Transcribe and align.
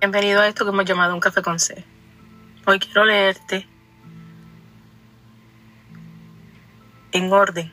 Bienvenido 0.00 0.40
a 0.40 0.48
esto 0.48 0.64
que 0.64 0.70
hemos 0.70 0.86
llamado 0.86 1.12
un 1.12 1.20
café 1.20 1.42
con 1.42 1.60
C. 1.60 1.84
Hoy 2.64 2.78
quiero 2.78 3.04
leerte 3.04 3.68
en 7.12 7.30
orden 7.30 7.70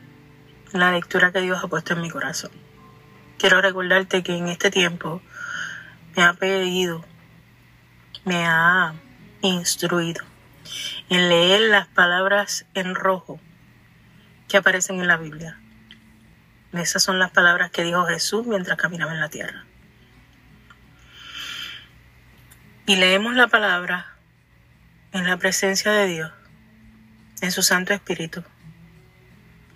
la 0.74 0.92
lectura 0.92 1.32
que 1.32 1.40
Dios 1.40 1.64
ha 1.64 1.70
puesto 1.70 1.94
en 1.94 2.02
mi 2.02 2.10
corazón. 2.10 2.52
Quiero 3.40 3.62
recordarte 3.62 4.24
que 4.24 4.36
en 4.36 4.50
este 4.50 4.70
tiempo 4.70 5.22
me 6.18 6.24
ha 6.24 6.34
pedido, 6.34 7.06
me 8.26 8.46
ha 8.46 8.94
instruido 9.42 10.26
en 11.08 11.30
leer 11.30 11.62
las 11.70 11.88
palabras 11.88 12.66
en 12.74 12.94
rojo 12.94 13.40
que 14.50 14.58
aparecen 14.58 15.00
en 15.00 15.08
la 15.08 15.16
Biblia. 15.16 15.62
Esas 16.74 17.02
son 17.02 17.20
las 17.20 17.32
palabras 17.32 17.72
que 17.72 17.86
dijo 17.86 18.04
Jesús 18.04 18.46
mientras 18.46 18.78
caminaba 18.78 19.14
en 19.14 19.22
la 19.22 19.30
tierra. 19.30 19.67
Y 22.90 22.96
leemos 22.96 23.36
la 23.36 23.50
palabra 23.50 24.16
en 25.12 25.28
la 25.28 25.36
presencia 25.36 25.92
de 25.92 26.08
Dios, 26.08 26.32
en 27.42 27.52
su 27.52 27.62
Santo 27.62 27.94
Espíritu. 27.94 28.46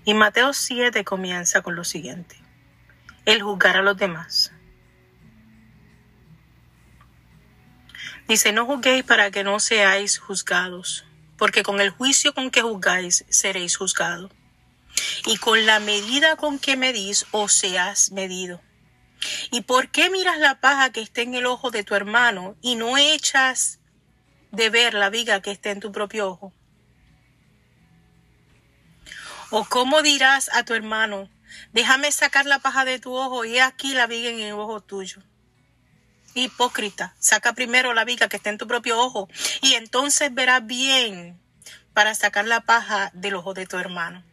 Y 0.05 0.13
Mateo 0.13 0.53
7 0.53 1.03
comienza 1.03 1.61
con 1.61 1.75
lo 1.75 1.83
siguiente. 1.83 2.37
El 3.25 3.41
juzgar 3.41 3.75
a 3.75 3.81
los 3.81 3.97
demás. 3.97 4.53
Dice, 8.29 8.53
no 8.53 8.65
juzguéis 8.65 9.03
para 9.03 9.29
que 9.29 9.43
no 9.43 9.59
seáis 9.59 10.17
juzgados, 10.17 11.03
porque 11.35 11.63
con 11.63 11.81
el 11.81 11.89
juicio 11.89 12.33
con 12.33 12.49
que 12.49 12.61
juzgáis 12.61 13.25
seréis 13.27 13.75
juzgados. 13.75 14.31
Y 15.25 15.35
con 15.35 15.65
la 15.65 15.81
medida 15.81 16.37
con 16.37 16.59
que 16.59 16.77
medís 16.77 17.25
os 17.31 17.51
seas 17.51 18.13
medido. 18.13 18.61
¿Y 19.51 19.61
por 19.61 19.89
qué 19.89 20.09
miras 20.09 20.37
la 20.37 20.59
paja 20.59 20.91
que 20.91 21.01
está 21.01 21.21
en 21.21 21.35
el 21.35 21.45
ojo 21.45 21.71
de 21.71 21.83
tu 21.83 21.95
hermano 21.95 22.55
y 22.61 22.75
no 22.75 22.97
echas 22.97 23.79
de 24.51 24.69
ver 24.69 24.93
la 24.93 25.09
viga 25.09 25.41
que 25.41 25.51
está 25.51 25.71
en 25.71 25.79
tu 25.79 25.91
propio 25.91 26.29
ojo? 26.29 26.53
¿O 29.49 29.65
cómo 29.65 30.01
dirás 30.01 30.49
a 30.53 30.63
tu 30.63 30.73
hermano, 30.73 31.29
déjame 31.73 32.11
sacar 32.11 32.45
la 32.45 32.59
paja 32.59 32.85
de 32.85 32.99
tu 32.99 33.13
ojo 33.13 33.43
y 33.43 33.59
aquí 33.59 33.93
la 33.93 34.07
viga 34.07 34.29
en 34.29 34.39
el 34.39 34.53
ojo 34.53 34.81
tuyo? 34.81 35.21
Hipócrita, 36.33 37.13
saca 37.19 37.53
primero 37.53 37.93
la 37.93 38.05
viga 38.05 38.29
que 38.29 38.37
está 38.37 38.49
en 38.49 38.57
tu 38.57 38.65
propio 38.65 38.97
ojo 38.97 39.27
y 39.61 39.73
entonces 39.73 40.33
verás 40.33 40.65
bien 40.65 41.41
para 41.93 42.15
sacar 42.15 42.45
la 42.45 42.61
paja 42.61 43.11
del 43.13 43.35
ojo 43.35 43.53
de 43.53 43.65
tu 43.65 43.77
hermano. 43.77 44.23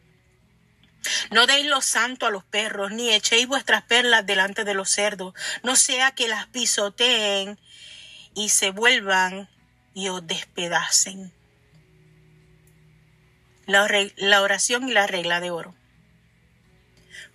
No 1.31 1.47
deis 1.47 1.65
lo 1.65 1.81
santo 1.81 2.25
a 2.25 2.31
los 2.31 2.43
perros, 2.43 2.91
ni 2.91 3.09
echéis 3.11 3.47
vuestras 3.47 3.83
perlas 3.83 4.25
delante 4.25 4.63
de 4.63 4.73
los 4.73 4.89
cerdos, 4.89 5.33
no 5.63 5.75
sea 5.75 6.11
que 6.11 6.27
las 6.27 6.47
pisoteen 6.47 7.59
y 8.35 8.49
se 8.49 8.71
vuelvan 8.71 9.49
y 9.93 10.09
os 10.09 10.25
despedacen. 10.25 11.33
La, 13.65 13.87
la 14.17 14.41
oración 14.41 14.89
y 14.89 14.93
la 14.93 15.07
regla 15.07 15.39
de 15.39 15.51
oro. 15.51 15.75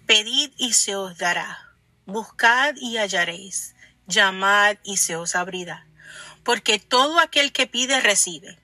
Pedid 0.06 0.50
y 0.58 0.72
se 0.72 0.96
os 0.96 1.16
dará. 1.16 1.70
Buscad 2.06 2.74
y 2.76 2.98
hallaréis. 2.98 3.74
Llamad 4.06 4.76
y 4.82 4.98
se 4.98 5.16
os 5.16 5.34
abrirá. 5.34 5.86
Porque 6.42 6.78
todo 6.78 7.20
aquel 7.20 7.52
que 7.52 7.66
pide 7.66 8.00
recibe. 8.00 8.58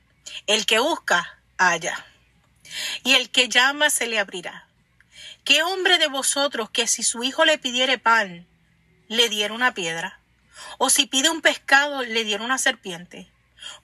El 0.47 0.67
que 0.67 0.79
busca, 0.81 1.39
halla. 1.57 2.05
Y 3.05 3.15
el 3.15 3.31
que 3.31 3.49
llama 3.49 3.89
se 3.89 4.07
le 4.07 4.19
abrirá. 4.19 4.70
¿Qué 5.45 5.63
hombre 5.63 5.99
de 5.99 6.09
vosotros 6.09 6.71
que 6.71 6.87
si 6.87 7.03
su 7.03 7.25
hijo 7.25 7.45
le 7.45 7.59
pidiere 7.59 7.99
pan, 7.99 8.47
le 9.09 9.29
diera 9.29 9.55
una 9.55 9.75
piedra? 9.75 10.21
¿O 10.79 10.91
si 10.91 11.07
pide 11.07 11.31
un 11.31 11.41
pescado, 11.41 12.03
le 12.03 12.25
diera 12.25 12.45
una 12.45 12.59
serpiente? 12.59 13.31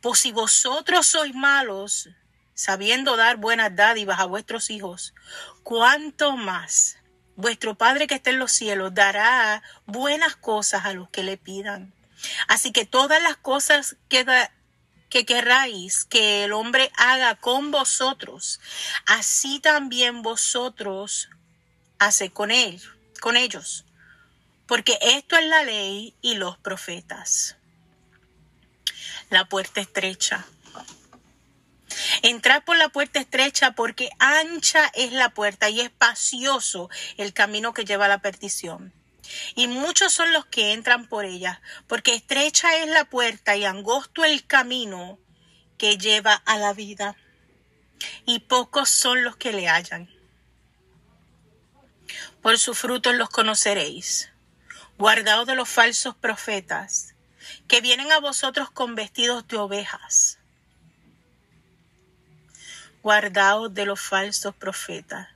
Pues 0.00 0.20
si 0.20 0.32
vosotros 0.32 1.06
sois 1.06 1.34
malos, 1.34 2.10
sabiendo 2.54 3.16
dar 3.16 3.36
buenas 3.38 3.74
dádivas 3.74 4.20
a 4.20 4.26
vuestros 4.26 4.70
hijos, 4.70 5.14
¿cuánto 5.62 6.36
más 6.36 6.98
vuestro 7.36 7.74
Padre 7.74 8.06
que 8.06 8.14
está 8.14 8.30
en 8.30 8.38
los 8.38 8.52
cielos 8.52 8.94
dará 8.94 9.62
buenas 9.86 10.36
cosas 10.36 10.84
a 10.84 10.92
los 10.92 11.08
que 11.08 11.22
le 11.22 11.36
pidan? 11.36 11.94
Así 12.48 12.70
que 12.70 12.84
todas 12.84 13.22
las 13.22 13.36
cosas 13.36 13.96
que, 14.08 14.26
que 15.08 15.24
querráis 15.24 16.04
que 16.04 16.44
el 16.44 16.52
hombre 16.52 16.92
haga 16.96 17.34
con 17.34 17.70
vosotros, 17.70 18.60
así 19.06 19.58
también 19.58 20.22
vosotros 20.22 21.30
hace 21.98 22.30
con 22.30 22.50
él, 22.50 22.80
con 23.20 23.36
ellos. 23.36 23.84
Porque 24.66 24.98
esto 25.00 25.36
es 25.36 25.46
la 25.46 25.62
ley 25.62 26.14
y 26.22 26.34
los 26.34 26.58
profetas. 26.58 27.56
La 29.30 29.48
puerta 29.48 29.80
estrecha. 29.80 30.46
Entrar 32.22 32.64
por 32.64 32.76
la 32.76 32.88
puerta 32.88 33.20
estrecha 33.20 33.72
porque 33.72 34.10
ancha 34.18 34.90
es 34.94 35.12
la 35.12 35.30
puerta 35.30 35.70
y 35.70 35.80
espacioso 35.80 36.90
el 37.16 37.32
camino 37.32 37.72
que 37.72 37.84
lleva 37.84 38.06
a 38.06 38.08
la 38.08 38.18
perdición. 38.18 38.92
Y 39.54 39.68
muchos 39.68 40.12
son 40.12 40.32
los 40.32 40.46
que 40.46 40.72
entran 40.72 41.08
por 41.08 41.24
ella, 41.24 41.60
porque 41.86 42.14
estrecha 42.14 42.76
es 42.76 42.88
la 42.88 43.04
puerta 43.04 43.56
y 43.56 43.64
angosto 43.64 44.24
el 44.24 44.46
camino 44.46 45.18
que 45.78 45.98
lleva 45.98 46.34
a 46.34 46.58
la 46.58 46.72
vida. 46.72 47.16
Y 48.24 48.40
pocos 48.40 48.88
son 48.88 49.24
los 49.24 49.36
que 49.36 49.52
le 49.52 49.68
hallan. 49.68 50.15
Por 52.46 52.60
sus 52.60 52.78
frutos 52.78 53.12
los 53.16 53.28
conoceréis. 53.28 54.30
Guardaos 54.98 55.48
de 55.48 55.56
los 55.56 55.68
falsos 55.68 56.14
profetas, 56.14 57.16
que 57.66 57.80
vienen 57.80 58.12
a 58.12 58.20
vosotros 58.20 58.70
con 58.70 58.94
vestidos 58.94 59.48
de 59.48 59.56
ovejas. 59.56 60.38
Guardaos 63.02 63.74
de 63.74 63.84
los 63.84 64.00
falsos 64.00 64.54
profetas, 64.54 65.26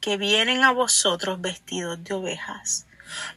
que 0.00 0.16
vienen 0.16 0.64
a 0.64 0.70
vosotros 0.70 1.38
vestidos 1.38 2.02
de 2.02 2.14
ovejas, 2.14 2.86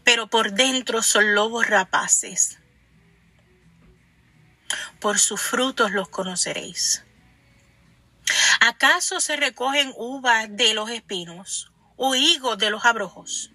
pero 0.06 0.28
por 0.28 0.54
dentro 0.54 1.04
son 1.04 1.36
lobos 1.36 1.68
rapaces. 1.68 2.60
Por 5.02 5.20
sus 5.20 5.42
frutos 5.42 5.92
los 5.92 6.08
conoceréis. 6.08 7.04
¿Acaso 8.62 9.20
se 9.20 9.36
recogen 9.36 9.92
uvas 9.98 10.48
de 10.50 10.74
los 10.74 10.90
espinos 10.90 11.74
o 11.98 12.16
higos 12.16 12.58
de 12.58 12.70
los 12.70 12.86
abrojos. 12.86 13.52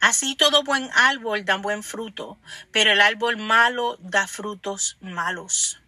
Así 0.00 0.34
todo 0.36 0.62
buen 0.62 0.88
árbol 0.94 1.44
da 1.44 1.56
buen 1.56 1.82
fruto, 1.82 2.38
pero 2.72 2.92
el 2.92 3.00
árbol 3.00 3.36
malo 3.36 3.98
da 4.00 4.26
frutos 4.26 4.96
malos. 5.00 5.80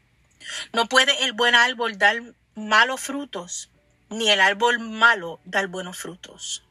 No 0.73 0.87
puede 0.87 1.25
el 1.25 1.33
buen 1.33 1.55
árbol 1.55 1.99
dar 1.99 2.23
malos 2.55 3.01
frutos, 3.01 3.71
ni 4.11 4.29
el 4.29 4.41
árbol 4.41 4.79
malo 4.79 5.41
dar 5.45 5.69
buenos 5.69 5.97
frutos. 5.97 6.63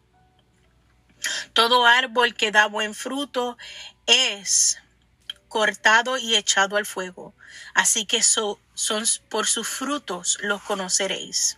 Todo 1.53 1.85
árbol 1.85 2.35
que 2.35 2.51
da 2.51 2.67
buen 2.67 2.93
fruto 2.93 3.57
es 4.05 4.77
cortado 5.47 6.17
y 6.17 6.35
echado 6.35 6.77
al 6.77 6.85
fuego. 6.85 7.33
Así 7.73 8.05
que 8.05 8.21
son 8.21 8.57
por 9.29 9.47
sus 9.47 9.67
frutos 9.67 10.37
los 10.41 10.61
conoceréis 10.61 11.57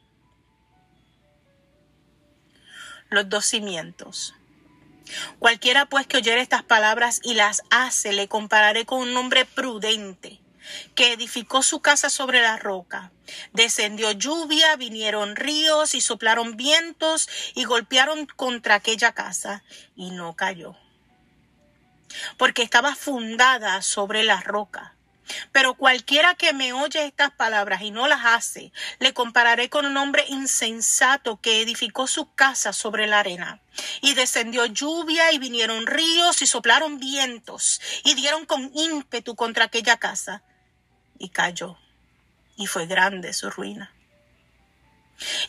Los 3.11 3.29
dos 3.29 3.45
cimientos. 3.45 4.33
Cualquiera 5.39 5.85
pues 5.85 6.07
que 6.07 6.17
oyere 6.17 6.41
estas 6.41 6.63
palabras 6.63 7.19
y 7.23 7.33
las 7.33 7.61
hace, 7.69 8.13
le 8.13 8.27
compararé 8.27 8.85
con 8.85 8.99
un 8.99 9.15
hombre 9.17 9.45
prudente 9.45 10.39
que 10.95 11.11
edificó 11.13 11.61
su 11.61 11.81
casa 11.81 12.09
sobre 12.09 12.41
la 12.41 12.57
roca. 12.57 13.11
Descendió 13.51 14.11
lluvia, 14.11 14.75
vinieron 14.77 15.35
ríos 15.35 15.93
y 15.95 16.01
soplaron 16.01 16.55
vientos 16.55 17.27
y 17.53 17.65
golpearon 17.65 18.25
contra 18.27 18.75
aquella 18.75 19.11
casa 19.11 19.63
y 19.95 20.11
no 20.11 20.35
cayó. 20.35 20.75
Porque 22.37 22.63
estaba 22.63 22.95
fundada 22.95 23.81
sobre 23.81 24.23
la 24.23 24.39
roca. 24.41 24.95
Pero 25.51 25.75
cualquiera 25.75 26.35
que 26.35 26.53
me 26.53 26.73
oye 26.73 27.05
estas 27.05 27.31
palabras 27.31 27.81
y 27.81 27.91
no 27.91 28.07
las 28.07 28.25
hace, 28.25 28.71
le 28.99 29.13
compararé 29.13 29.69
con 29.69 29.85
un 29.85 29.97
hombre 29.97 30.25
insensato 30.27 31.39
que 31.39 31.61
edificó 31.61 32.07
su 32.07 32.33
casa 32.33 32.73
sobre 32.73 33.07
la 33.07 33.19
arena. 33.19 33.61
Y 34.01 34.13
descendió 34.13 34.65
lluvia 34.65 35.31
y 35.31 35.39
vinieron 35.39 35.87
ríos 35.87 36.41
y 36.41 36.47
soplaron 36.47 36.99
vientos 36.99 37.81
y 38.03 38.15
dieron 38.15 38.45
con 38.45 38.71
ímpetu 38.73 39.35
contra 39.35 39.65
aquella 39.65 39.97
casa. 39.97 40.43
Y 41.17 41.29
cayó. 41.29 41.77
Y 42.57 42.67
fue 42.67 42.85
grande 42.85 43.33
su 43.33 43.49
ruina. 43.49 43.93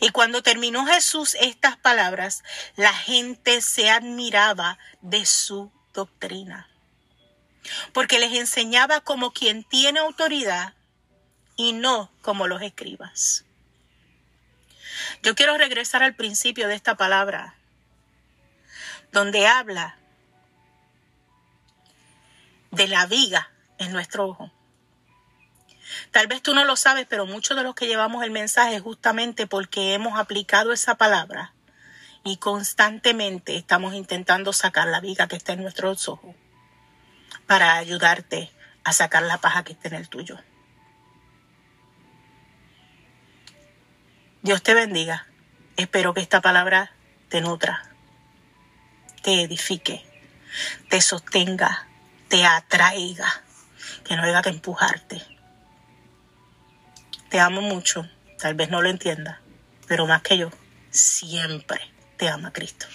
Y 0.01 0.09
cuando 0.09 0.43
terminó 0.43 0.85
Jesús 0.85 1.35
estas 1.39 1.77
palabras, 1.77 2.43
la 2.75 2.93
gente 2.93 3.59
se 3.61 3.89
admiraba 3.89 4.77
de 5.01 5.25
su 5.25 5.71
doctrina 5.93 6.69
porque 7.91 8.19
les 8.19 8.33
enseñaba 8.33 9.01
como 9.01 9.31
quien 9.31 9.63
tiene 9.63 9.99
autoridad 9.99 10.73
y 11.55 11.73
no 11.73 12.11
como 12.21 12.47
los 12.47 12.61
escribas. 12.61 13.45
Yo 15.21 15.35
quiero 15.35 15.57
regresar 15.57 16.03
al 16.03 16.15
principio 16.15 16.67
de 16.67 16.75
esta 16.75 16.95
palabra, 16.95 17.55
donde 19.11 19.47
habla 19.47 19.97
de 22.71 22.87
la 22.87 23.05
viga 23.05 23.51
en 23.77 23.91
nuestro 23.91 24.27
ojo. 24.27 24.51
Tal 26.11 26.27
vez 26.27 26.41
tú 26.41 26.55
no 26.55 26.65
lo 26.65 26.75
sabes, 26.75 27.05
pero 27.07 27.25
muchos 27.25 27.55
de 27.55 27.63
los 27.63 27.75
que 27.75 27.87
llevamos 27.87 28.23
el 28.23 28.31
mensaje 28.31 28.79
justamente 28.79 29.45
porque 29.45 29.93
hemos 29.93 30.17
aplicado 30.17 30.73
esa 30.73 30.95
palabra 30.95 31.53
y 32.23 32.37
constantemente 32.37 33.55
estamos 33.57 33.93
intentando 33.93 34.53
sacar 34.53 34.87
la 34.87 35.01
viga 35.01 35.27
que 35.27 35.35
está 35.35 35.53
en 35.53 35.61
nuestros 35.61 36.07
ojos 36.07 36.35
para 37.47 37.75
ayudarte 37.75 38.51
a 38.83 38.93
sacar 38.93 39.23
la 39.23 39.39
paja 39.39 39.63
que 39.63 39.73
está 39.73 39.87
en 39.89 39.95
el 39.95 40.09
tuyo. 40.09 40.39
Dios 44.41 44.61
te 44.61 44.73
bendiga. 44.73 45.27
Espero 45.77 46.13
que 46.13 46.21
esta 46.21 46.41
palabra 46.41 46.91
te 47.29 47.41
nutra, 47.41 47.81
te 49.23 49.41
edifique, 49.41 50.05
te 50.89 51.01
sostenga, 51.01 51.87
te 52.27 52.45
atraiga, 52.45 53.41
que 54.03 54.15
no 54.15 54.23
haya 54.23 54.41
que 54.41 54.49
empujarte. 54.49 55.21
Te 57.29 57.39
amo 57.39 57.61
mucho, 57.61 58.07
tal 58.37 58.53
vez 58.53 58.69
no 58.69 58.81
lo 58.81 58.89
entienda, 58.89 59.41
pero 59.87 60.05
más 60.05 60.21
que 60.21 60.37
yo, 60.37 60.51
siempre 60.91 61.79
te 62.17 62.29
ama 62.29 62.53
Cristo. 62.53 62.85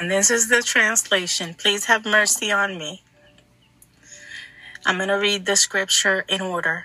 And 0.00 0.10
this 0.10 0.30
is 0.30 0.48
the 0.48 0.62
translation. 0.62 1.54
Please 1.54 1.86
have 1.86 2.06
mercy 2.06 2.52
on 2.52 2.78
me. 2.78 3.02
I'm 4.86 4.96
going 4.96 5.08
to 5.08 5.14
read 5.14 5.44
the 5.44 5.56
scripture 5.56 6.24
in 6.28 6.40
order 6.40 6.84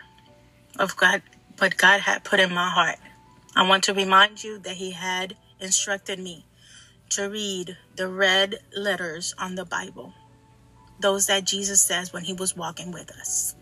of 0.79 0.97
God, 0.97 1.21
what 1.59 1.77
God 1.77 2.01
had 2.01 2.23
put 2.23 2.39
in 2.39 2.51
my 2.51 2.69
heart. 2.69 2.97
I 3.55 3.67
want 3.67 3.83
to 3.83 3.93
remind 3.93 4.43
you 4.43 4.57
that 4.59 4.77
He 4.77 4.91
had 4.91 5.37
instructed 5.59 6.17
me 6.17 6.45
to 7.09 7.29
read 7.29 7.77
the 7.95 8.07
red 8.07 8.59
letters 8.75 9.35
on 9.37 9.53
the 9.53 9.65
Bible, 9.65 10.13
those 10.99 11.27
that 11.27 11.43
Jesus 11.43 11.83
says 11.83 12.11
when 12.11 12.23
He 12.23 12.33
was 12.33 12.57
walking 12.57 12.91
with 12.91 13.11
us. 13.11 13.53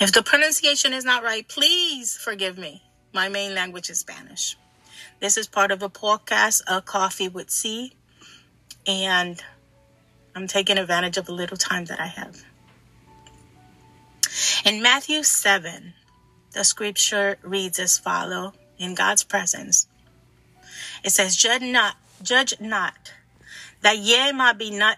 If 0.00 0.10
the 0.10 0.22
pronunciation 0.22 0.92
is 0.92 1.04
not 1.04 1.22
right, 1.22 1.46
please 1.46 2.16
forgive 2.16 2.58
me. 2.58 2.82
My 3.12 3.28
main 3.28 3.54
language 3.54 3.88
is 3.88 4.00
Spanish. 4.00 4.56
This 5.20 5.36
is 5.36 5.46
part 5.46 5.70
of 5.70 5.80
a 5.80 5.88
podcast, 5.88 6.62
A 6.66 6.82
Coffee 6.82 7.28
with 7.28 7.50
C 7.50 7.94
and 8.88 9.42
I'm 10.34 10.46
taking 10.46 10.78
advantage 10.78 11.18
of 11.18 11.26
the 11.26 11.32
little 11.32 11.56
time 11.56 11.84
that 11.86 12.00
I 12.00 12.06
have. 12.06 12.42
In 14.64 14.82
Matthew 14.82 15.22
7, 15.22 15.92
the 16.52 16.64
scripture 16.64 17.36
reads 17.42 17.78
as 17.78 17.98
follow 17.98 18.54
in 18.78 18.94
God's 18.94 19.24
presence. 19.24 19.86
It 21.04 21.10
says, 21.10 21.36
Judge 21.36 21.62
not, 21.62 21.96
judge 22.22 22.54
not, 22.60 23.12
that 23.82 23.98
ye 23.98 24.32
might 24.32 24.58
be 24.58 24.70
not 24.70 24.96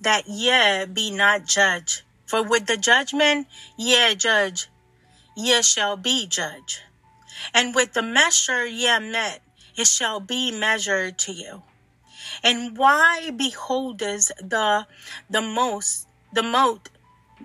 that 0.00 0.26
ye 0.26 0.86
be 0.86 1.10
not 1.10 1.46
judged. 1.46 2.02
For 2.26 2.42
with 2.42 2.66
the 2.66 2.76
judgment 2.76 3.46
ye 3.78 4.14
judge, 4.14 4.68
ye 5.36 5.62
shall 5.62 5.96
be 5.96 6.26
judged. 6.26 6.80
And 7.54 7.74
with 7.74 7.92
the 7.92 8.02
measure 8.02 8.66
ye 8.66 8.98
met, 8.98 9.42
it 9.76 9.86
shall 9.86 10.20
be 10.20 10.50
measured 10.50 11.18
to 11.18 11.32
you. 11.32 11.62
And 12.42 12.76
why 12.76 13.30
beholdest 13.30 14.32
the 14.38 14.86
the 15.30 15.42
most 15.42 16.06
the 16.32 16.42
mote 16.42 16.90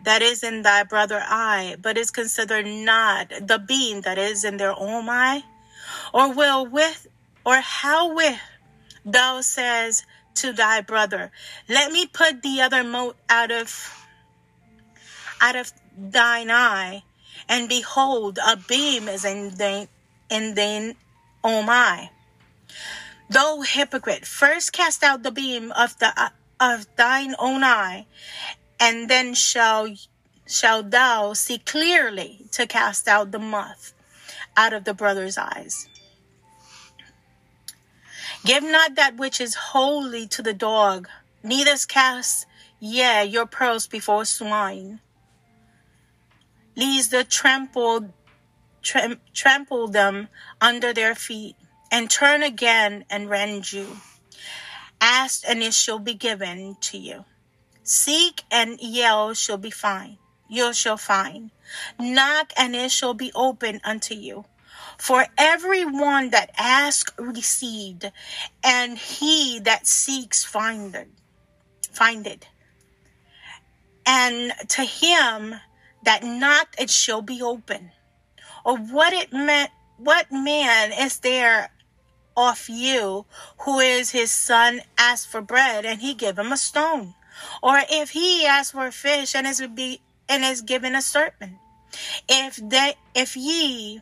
that 0.04 0.22
is 0.22 0.44
in 0.44 0.62
thy 0.62 0.84
brother 0.84 1.22
eye, 1.24 1.76
but 1.82 1.98
is 1.98 2.12
considered 2.12 2.66
not 2.66 3.30
the 3.30 3.60
beam 3.60 4.02
that 4.02 4.18
is 4.18 4.44
in 4.44 4.58
their 4.58 4.78
own 4.78 5.10
eye? 5.10 5.44
Or 6.14 6.34
will 6.34 6.66
with 6.66 7.08
or 7.46 7.58
how 7.58 8.14
with 8.14 8.40
thou 9.06 9.42
says 9.42 10.06
to 10.36 10.54
thy 10.54 10.82
brother, 10.82 11.32
Let 11.68 11.92
me 11.92 12.06
put 12.06 12.42
the 12.42 12.62
other 12.62 12.84
mote 12.84 13.18
out 13.30 13.52
of 13.52 13.98
out 15.42 15.56
of 15.56 15.74
thine 15.98 16.52
eye, 16.52 17.04
and 17.50 17.68
behold, 17.68 18.38
a 18.46 18.56
beam 18.56 19.08
is 19.08 19.26
in 19.26 19.56
thine 19.56 19.88
in 20.30 20.54
thine 20.56 20.96
own 21.44 21.70
eye. 21.70 22.12
Thou 23.32 23.62
hypocrite, 23.62 24.26
first 24.26 24.74
cast 24.74 25.04
out 25.04 25.24
the 25.24 25.32
beam 25.32 25.72
of 25.72 25.98
the 26.00 26.12
uh, 26.18 26.32
of 26.60 26.86
thine 26.98 27.34
own 27.40 27.64
eye, 27.64 28.06
and 28.78 29.10
then 29.10 29.34
shall 29.36 29.88
shall 30.46 30.84
thou 30.84 31.32
see 31.32 31.58
clearly 31.58 32.46
to 32.52 32.68
cast 32.68 33.08
out 33.08 33.32
the 33.32 33.40
moth 33.40 33.94
out 34.58 34.74
of 34.74 34.84
the 34.84 34.94
brother's 34.94 35.38
eyes. 35.38 35.88
Give 38.44 38.64
not 38.64 38.96
that 38.96 39.16
which 39.16 39.40
is 39.40 39.72
holy 39.72 40.28
to 40.28 40.42
the 40.42 40.54
dog, 40.54 41.08
neither 41.42 41.78
cast 41.88 42.46
ye 42.82 43.24
your 43.24 43.46
pearls 43.46 43.88
before 43.88 44.26
swine, 44.26 45.00
lest 46.76 47.12
the 47.12 47.24
trample 47.24 48.14
trample 49.34 49.88
them 49.88 50.28
under 50.60 50.92
their 50.92 51.16
feet 51.16 51.56
and 51.92 52.10
turn 52.10 52.42
again 52.42 53.06
and 53.10 53.30
rend 53.30 53.72
you. 53.72 53.98
Ask 55.02 55.44
and 55.48 55.62
it 55.62 55.74
shall 55.74 56.00
be 56.00 56.14
given 56.14 56.78
to 56.82 56.98
you. 56.98 57.26
Seek 57.84 58.44
and 58.50 58.80
ye 58.80 59.34
shall 59.34 59.58
be 59.58 59.70
find. 59.70 60.18
You 60.48 60.74
shall 60.74 60.98
find. 60.98 61.52
Knock 62.00 62.54
and 62.58 62.76
it 62.76 62.92
shall 62.92 63.14
be 63.14 63.32
opened 63.36 63.82
unto 63.84 64.14
you. 64.14 64.46
For 64.98 65.26
every 65.38 65.84
one 65.84 66.30
that 66.30 66.52
asks 66.58 67.12
received, 67.18 68.12
and 68.64 68.98
he 68.98 69.60
that 69.60 69.88
seeks 69.88 70.44
findeth. 70.44 71.08
Findeth. 71.92 72.46
And 74.06 74.54
to 74.70 74.84
him 74.84 75.56
that 76.04 76.24
knocked 76.24 76.80
it 76.80 76.90
shall 76.90 77.22
be 77.22 77.42
open. 77.42 77.92
Or 78.64 78.78
what 78.78 79.14
it 79.14 79.34
meant 79.34 79.72
what 79.98 80.32
man 80.32 80.92
is 80.92 81.20
there 81.20 81.72
off 82.42 82.70
you 82.70 83.26
who 83.60 83.80
is 83.80 84.12
his 84.12 84.32
son 84.32 84.82
ask 84.98 85.30
for 85.30 85.42
bread 85.42 85.86
and 85.86 86.02
he 86.02 86.14
give 86.14 86.38
him 86.38 86.52
a 86.52 86.58
stone. 86.58 87.14
Or 87.64 87.82
if 87.90 88.12
he 88.12 88.46
asks 88.46 88.72
for 88.72 88.88
a 88.88 88.92
fish 88.92 89.36
and 89.36 89.48
is 89.48 89.62
be 89.74 90.02
and 90.28 90.44
is 90.44 90.62
given 90.62 90.96
a 90.96 91.02
serpent 91.02 91.54
if 92.30 92.56
that 92.56 92.96
if 93.14 93.36
ye 93.36 94.02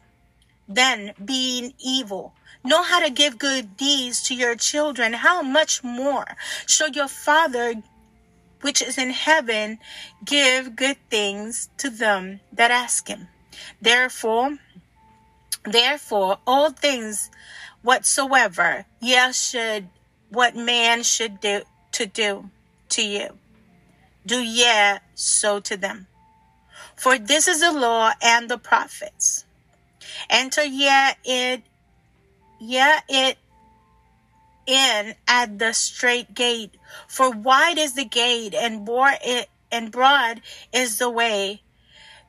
then 0.67 1.13
being 1.23 1.73
evil 1.79 2.33
know 2.63 2.83
how 2.83 2.99
to 2.99 3.09
give 3.09 3.39
good 3.39 3.75
deeds 3.77 4.21
to 4.21 4.35
your 4.35 4.55
children 4.55 5.13
how 5.13 5.41
much 5.41 5.83
more 5.83 6.25
shall 6.67 6.89
your 6.89 7.07
father 7.07 7.73
which 8.61 8.81
is 8.81 8.97
in 8.97 9.09
heaven 9.09 9.79
give 10.25 10.75
good 10.75 10.97
things 11.09 11.69
to 11.77 11.89
them 11.89 12.41
that 12.51 12.71
ask 12.71 13.07
him? 13.07 13.27
Therefore 13.81 14.57
therefore 15.63 16.39
all 16.45 16.71
things 16.71 17.29
whatsoever 17.81 18.85
ye 18.99 19.31
should 19.31 19.89
what 20.29 20.55
man 20.55 21.03
should 21.03 21.39
do 21.39 21.61
to 21.91 22.05
do 22.05 22.49
to 22.89 23.01
you. 23.01 23.37
Do 24.25 24.39
ye 24.41 24.97
so 25.15 25.59
to 25.61 25.77
them. 25.77 26.07
For 26.95 27.17
this 27.17 27.47
is 27.47 27.61
the 27.61 27.71
law 27.71 28.11
and 28.21 28.49
the 28.49 28.57
prophets. 28.57 29.45
Enter 30.29 30.63
ye 30.63 31.11
it 31.23 31.63
ye 32.59 32.83
it 33.07 33.37
in 34.67 35.15
at 35.27 35.57
the 35.57 35.73
straight 35.73 36.35
gate, 36.35 36.75
for 37.07 37.31
wide 37.31 37.77
is 37.77 37.93
the 37.93 38.05
gate, 38.05 38.53
and 38.53 38.85
bore 38.85 39.13
it 39.23 39.49
and 39.71 39.91
broad 39.91 40.41
is 40.71 40.99
the 40.99 41.09
way 41.09 41.61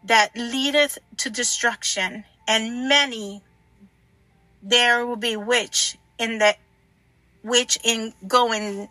that 0.05 0.35
leadeth 0.35 0.99
to 1.19 1.29
destruction, 1.29 2.25
and 2.49 2.89
many 2.89 3.43
there 4.63 5.07
will 5.07 5.17
be 5.17 5.37
which 5.37 5.97
in 6.19 6.39
the 6.39 6.55
which 7.43 7.79
in 7.83 8.13
going 8.27 8.89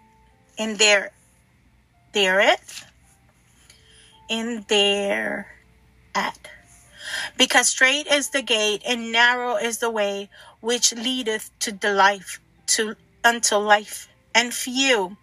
in 0.58 0.78
their 0.78 1.12
thereth, 2.14 2.86
in 4.28 4.66
their 4.68 5.48
at. 6.16 6.50
Because 7.38 7.68
straight 7.68 8.08
is 8.08 8.30
the 8.30 8.42
gate 8.42 8.82
and 8.86 9.12
narrow 9.12 9.56
is 9.56 9.78
the 9.78 9.90
way 9.90 10.30
which 10.60 10.94
leadeth 10.94 11.52
to 11.60 11.72
the 11.72 11.94
life 11.94 12.40
to 12.68 12.96
unto 13.24 13.56
life, 13.56 14.08
and 14.34 14.54
few 14.54 15.18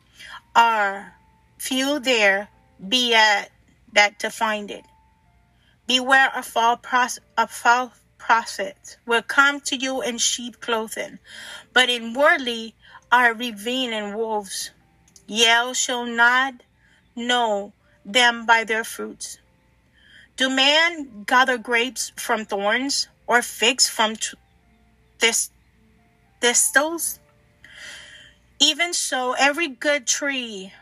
are 0.55 1.15
few 1.59 1.99
there 2.01 2.49
be 2.89 3.15
at 3.15 3.51
that 3.93 4.19
to 4.21 4.31
find 4.31 4.71
it. 4.71 4.85
Beware 5.87 6.37
of 6.37 6.45
false 6.45 6.81
pros- 6.83 7.21
of 7.39 7.51
false 7.51 7.93
prophets 8.27 8.97
will 9.07 9.23
come 9.23 9.61
to 9.61 9.77
you 9.77 10.03
in 10.03 10.19
sheep 10.19 10.61
clothing, 10.61 11.21
but 11.73 11.89
inwardly 11.89 12.75
are 13.13 13.33
ravening 13.33 14.15
wolves. 14.15 14.73
Ye 15.29 15.73
shall 15.75 16.05
not 16.05 16.55
know 17.15 17.73
them 18.05 18.45
by 18.45 18.65
their 18.65 18.83
fruits. 18.83 19.39
Do 20.37 20.51
man 20.51 21.23
gather 21.25 21.57
grapes 21.57 22.11
from 22.17 22.45
thorns 22.45 23.07
or 23.29 23.43
figs 23.43 23.89
from 23.89 24.17
t- 24.17 24.37
this, 25.21 25.51
thistles? 26.41 27.21
Even 28.59 28.93
so, 28.93 29.37
every 29.39 29.69
good 29.69 30.05
tree 30.05 30.73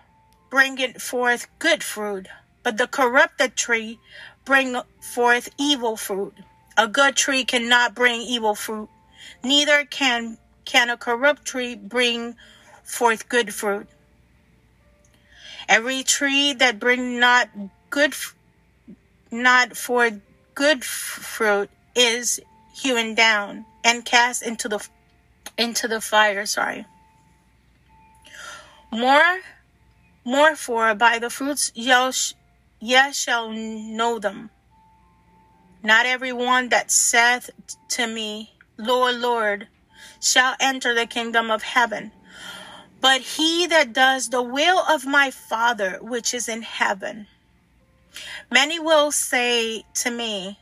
bringeth 0.49 1.03
forth 1.03 1.47
good 1.59 1.85
fruit, 1.85 2.27
but 2.63 2.79
the 2.79 2.87
corrupted 2.87 3.55
tree 3.55 3.99
bring 4.47 4.81
forth 5.13 5.51
evil 5.59 5.99
fruit. 5.99 6.35
A 6.77 6.89
good 6.89 7.15
tree 7.15 7.45
cannot 7.45 7.95
bring 7.95 8.21
evil 8.23 8.55
fruit, 8.55 8.89
neither 9.43 9.85
can 9.85 10.39
can 10.65 10.91
a 10.91 10.97
corrupt 10.97 11.45
tree 11.45 11.75
bring 11.75 12.37
forth 12.83 13.29
good 13.29 13.55
fruit. 13.55 13.87
Every 15.69 16.03
tree 16.03 16.53
that 16.55 16.81
bring 16.81 17.21
not 17.21 17.49
good 17.91 18.15
not 19.31 19.77
for 19.77 20.11
good 20.55 20.85
fruit 20.85 21.71
is 21.95 22.41
hewn 22.75 23.15
down 23.15 23.67
and 23.85 24.05
cast 24.05 24.43
into 24.43 24.69
the 24.69 24.87
into 25.57 25.87
the 25.87 26.01
fire, 26.01 26.47
sorry. 26.47 26.87
More 28.91 29.41
more 30.25 30.57
for 30.57 30.95
by 30.95 31.19
the 31.19 31.31
fruits 31.31 31.71
ye, 31.75 33.13
shall 33.13 33.51
know 33.51 34.19
them. 34.19 34.51
Not 35.85 36.07
every 36.07 36.33
one 36.33 36.71
that 36.71 36.91
saith 36.91 37.51
to 37.91 38.07
me, 38.07 38.55
Lord, 38.79 39.17
Lord, 39.17 39.69
shall 40.19 40.55
enter 40.59 40.95
the 40.95 41.05
kingdom 41.05 41.51
of 41.51 41.63
heaven, 41.63 42.11
but 43.03 43.21
he 43.21 43.67
that 43.67 43.93
does 43.93 44.31
the 44.31 44.41
will 44.41 44.79
of 44.79 45.05
my 45.05 45.31
Father 45.31 45.99
which 46.01 46.33
is 46.33 46.49
in 46.49 46.63
heaven. 46.63 47.27
Many 48.51 48.79
will 48.81 49.13
say 49.13 49.85
to 49.97 50.11
me 50.11 50.59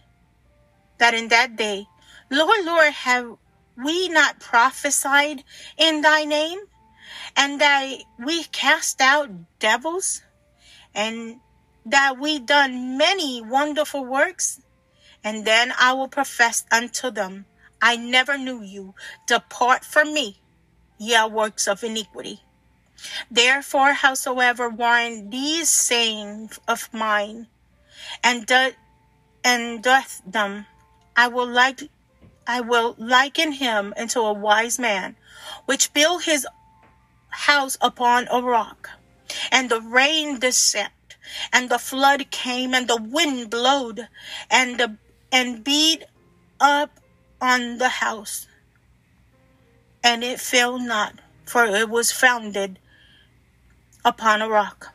that 0.98 1.14
in 1.14 1.28
that 1.28 1.54
day, 1.54 1.86
Lord, 2.28 2.64
Lord, 2.64 2.92
have 2.92 3.36
we 3.76 4.08
not 4.08 4.40
prophesied 4.40 5.44
in 5.78 6.02
thy 6.02 6.24
name? 6.24 6.58
And 7.36 7.60
that 7.60 7.98
we 8.18 8.42
cast 8.44 9.00
out 9.00 9.30
devils? 9.60 10.22
And 10.96 11.36
that 11.86 12.18
we 12.18 12.40
done 12.40 12.98
many 12.98 13.40
wonderful 13.40 14.04
works? 14.04 14.60
And 15.24 15.44
then 15.44 15.72
I 15.78 15.92
will 15.92 16.08
profess 16.08 16.64
unto 16.70 17.10
them, 17.10 17.46
I 17.80 17.96
never 17.96 18.38
knew 18.38 18.62
you. 18.62 18.94
Depart 19.26 19.84
from 19.84 20.14
me, 20.14 20.40
ye 20.98 21.24
works 21.26 21.66
of 21.66 21.82
iniquity. 21.82 22.42
Therefore, 23.30 23.92
howsoever 23.92 24.68
warn 24.68 25.30
these 25.30 25.68
sayings 25.68 26.60
of 26.68 26.92
mine, 26.92 27.48
and 28.22 28.46
doth 28.46 28.74
and 29.42 29.82
doth 29.82 30.22
them, 30.24 30.66
I 31.16 31.26
will 31.26 31.48
like 31.48 31.82
I 32.46 32.60
will 32.60 32.94
liken 32.98 33.52
him 33.52 33.92
unto 33.96 34.20
a 34.20 34.32
wise 34.32 34.78
man, 34.78 35.16
which 35.66 35.92
built 35.92 36.24
his 36.24 36.46
house 37.30 37.76
upon 37.80 38.28
a 38.30 38.40
rock, 38.40 38.90
and 39.50 39.70
the 39.70 39.80
rain 39.80 40.38
descended, 40.38 41.16
and 41.52 41.68
the 41.68 41.78
flood 41.78 42.30
came, 42.30 42.74
and 42.74 42.86
the 42.86 43.02
wind 43.02 43.50
blowed, 43.50 44.08
and 44.50 44.78
the 44.78 44.96
and 45.32 45.64
beat 45.64 46.04
up 46.60 47.00
on 47.40 47.78
the 47.78 47.88
house, 47.88 48.46
and 50.04 50.22
it 50.22 50.38
fell 50.38 50.78
not, 50.78 51.14
for 51.44 51.64
it 51.64 51.88
was 51.88 52.12
founded 52.12 52.78
upon 54.04 54.42
a 54.42 54.48
rock. 54.48 54.94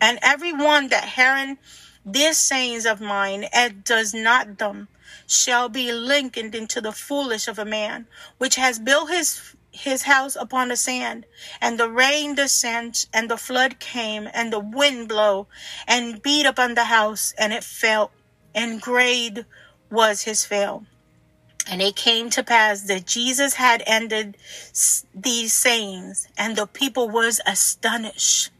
And 0.00 0.18
every 0.22 0.52
one 0.52 0.88
that 0.88 1.08
hearing 1.08 1.58
these 2.04 2.38
sayings 2.38 2.86
of 2.86 3.00
mine 3.00 3.44
and 3.52 3.82
does 3.82 4.14
not 4.14 4.58
them 4.58 4.88
shall 5.26 5.68
be 5.68 5.92
likened 5.92 6.54
into 6.54 6.80
the 6.80 6.92
foolish 6.92 7.48
of 7.48 7.58
a 7.58 7.64
man, 7.64 8.06
which 8.38 8.56
has 8.56 8.78
built 8.78 9.10
his 9.10 9.54
his 9.70 10.02
house 10.02 10.34
upon 10.34 10.68
the 10.68 10.76
sand, 10.76 11.24
and 11.60 11.78
the 11.78 11.90
rain 11.90 12.34
descends, 12.34 13.06
and 13.12 13.30
the 13.30 13.36
flood 13.36 13.78
came, 13.78 14.28
and 14.32 14.52
the 14.52 14.58
wind 14.58 15.08
blow, 15.08 15.46
and 15.86 16.22
beat 16.22 16.46
upon 16.46 16.74
the 16.74 16.84
house, 16.84 17.34
and 17.38 17.52
it 17.52 17.62
fell, 17.62 18.10
and 18.54 18.80
great 18.80 19.44
was 19.90 20.22
his 20.22 20.44
fail. 20.44 20.84
And 21.70 21.82
it 21.82 21.96
came 21.96 22.30
to 22.30 22.42
pass 22.42 22.82
that 22.82 23.06
Jesus 23.06 23.54
had 23.54 23.82
ended 23.86 24.36
these 25.14 25.52
sayings, 25.52 26.28
and 26.38 26.56
the 26.56 26.66
people 26.66 27.08
was 27.08 27.40
astonished 27.46 28.50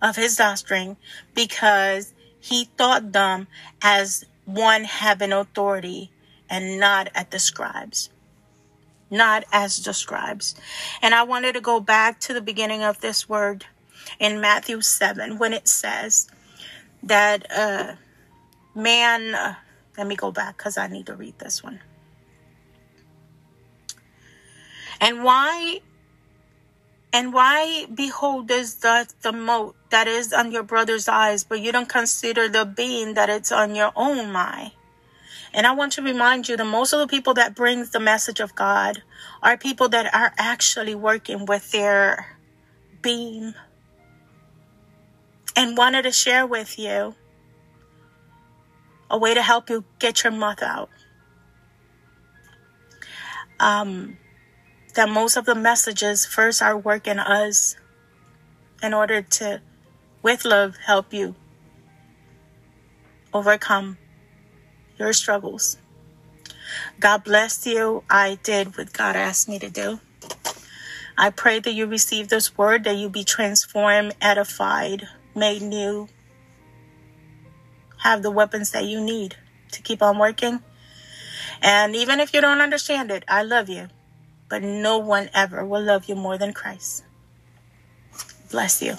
of 0.00 0.16
his 0.16 0.36
doctrine, 0.36 0.96
because 1.34 2.14
he 2.40 2.64
thought 2.76 3.12
them 3.12 3.48
as 3.82 4.24
one 4.44 4.84
having 4.84 5.32
authority, 5.32 6.10
and 6.48 6.80
not 6.80 7.08
at 7.14 7.30
the 7.30 7.38
scribes 7.38 8.08
not 9.10 9.44
as 9.52 9.82
the 9.84 9.94
scribes. 9.94 10.54
And 11.02 11.14
I 11.14 11.22
wanted 11.22 11.52
to 11.54 11.60
go 11.60 11.80
back 11.80 12.20
to 12.20 12.34
the 12.34 12.40
beginning 12.40 12.82
of 12.82 13.00
this 13.00 13.28
word 13.28 13.66
in 14.18 14.40
Matthew 14.40 14.80
7 14.80 15.38
when 15.38 15.52
it 15.52 15.68
says 15.68 16.28
that 17.02 17.46
uh, 17.50 17.94
man, 18.74 19.34
uh, 19.34 19.54
let 19.96 20.06
me 20.06 20.16
go 20.16 20.30
back 20.30 20.56
because 20.56 20.76
I 20.76 20.86
need 20.88 21.06
to 21.06 21.14
read 21.14 21.38
this 21.38 21.62
one. 21.62 21.80
And 25.00 25.22
why 25.24 25.80
and 27.12 27.32
why 27.32 27.86
beholdest 27.92 28.82
the, 28.82 29.08
the 29.22 29.32
mote 29.32 29.74
that 29.90 30.06
is 30.06 30.32
on 30.32 30.52
your 30.52 30.62
brother's 30.62 31.08
eyes, 31.08 31.44
but 31.44 31.60
you 31.60 31.72
don't 31.72 31.88
consider 31.88 32.48
the 32.48 32.66
beam 32.66 33.14
that 33.14 33.30
it's 33.30 33.50
on 33.50 33.74
your 33.74 33.92
own 33.96 34.36
eye? 34.36 34.72
And 35.54 35.66
I 35.66 35.72
want 35.72 35.92
to 35.92 36.02
remind 36.02 36.48
you 36.48 36.58
that 36.58 36.64
most 36.64 36.92
of 36.92 36.98
the 36.98 37.06
people 37.06 37.32
that 37.34 37.54
brings 37.54 37.90
the 37.90 38.00
message 38.00 38.40
of 38.40 38.54
God 38.54 39.02
are 39.42 39.56
people 39.56 39.88
that 39.88 40.12
are 40.14 40.34
actually 40.36 40.94
working 40.94 41.46
with 41.46 41.72
their 41.72 42.36
beam. 43.00 43.54
And 45.56 45.74
wanted 45.74 46.02
to 46.02 46.12
share 46.12 46.46
with 46.46 46.78
you 46.78 47.14
a 49.10 49.18
way 49.18 49.34
to 49.34 49.42
help 49.42 49.70
you 49.70 49.84
get 49.98 50.24
your 50.24 50.32
mouth 50.32 50.62
out. 50.62 50.90
Um, 53.58 54.18
that 54.94 55.08
most 55.08 55.36
of 55.36 55.44
the 55.44 55.54
messages 55.54 56.26
first 56.26 56.62
are 56.62 56.76
working 56.76 57.18
us 57.18 57.76
in 58.82 58.92
order 58.92 59.22
to, 59.22 59.60
with 60.22 60.44
love, 60.44 60.76
help 60.84 61.12
you 61.12 61.34
overcome 63.32 63.98
your 64.98 65.12
struggles. 65.12 65.76
God 66.98 67.24
bless 67.24 67.66
you. 67.66 68.02
I 68.08 68.38
did 68.42 68.76
what 68.76 68.92
God 68.92 69.16
asked 69.16 69.48
me 69.48 69.58
to 69.58 69.70
do. 69.70 70.00
I 71.18 71.30
pray 71.30 71.60
that 71.60 71.72
you 71.72 71.86
receive 71.86 72.28
this 72.28 72.56
word, 72.58 72.84
that 72.84 72.96
you 72.96 73.08
be 73.08 73.24
transformed, 73.24 74.14
edified, 74.20 75.08
made 75.34 75.62
new, 75.62 76.08
have 77.98 78.22
the 78.22 78.30
weapons 78.30 78.70
that 78.70 78.84
you 78.84 79.00
need 79.00 79.36
to 79.72 79.82
keep 79.82 80.02
on 80.02 80.18
working. 80.18 80.62
And 81.62 81.96
even 81.96 82.20
if 82.20 82.34
you 82.34 82.40
don't 82.40 82.60
understand 82.60 83.10
it, 83.10 83.24
I 83.28 83.42
love 83.42 83.68
you. 83.68 83.88
But 84.48 84.62
no 84.62 84.98
one 84.98 85.30
ever 85.34 85.64
will 85.64 85.82
love 85.82 86.06
you 86.08 86.14
more 86.14 86.38
than 86.38 86.52
Christ. 86.52 87.04
Bless 88.50 88.80
you. 88.80 88.96